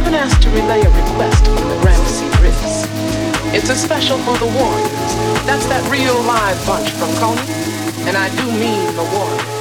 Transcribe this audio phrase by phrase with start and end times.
[0.00, 2.88] I've been asked to relay a request from the Gramercy Riffs.
[3.52, 5.12] It's a special for the Warriors.
[5.44, 7.44] That's that real live bunch from Coney,
[8.08, 9.59] and I do mean the Warriors.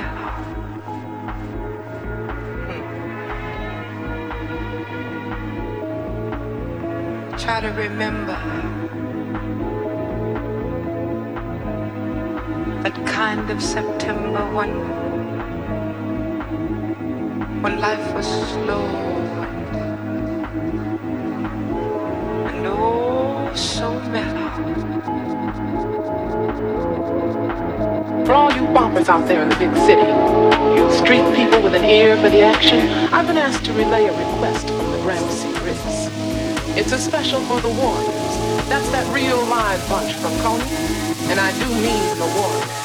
[0.00, 0.22] Hmm.
[7.36, 8.38] Try to remember.
[12.82, 14.72] That kind of September one,
[17.62, 18.86] when life was slow
[22.48, 24.48] and oh so mellow.
[28.24, 28.64] For all you
[29.08, 30.02] out there in the big city.
[30.76, 32.78] You street people with an ear for the action.
[33.12, 36.08] I've been asked to relay a request from the Grand Secrets.
[36.76, 38.68] It's a special for the Warriors.
[38.68, 40.64] That's that real live bunch from Coney,
[41.30, 42.81] and I do mean the Warriors.